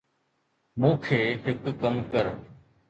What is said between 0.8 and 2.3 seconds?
کي هڪ ڪم ڪر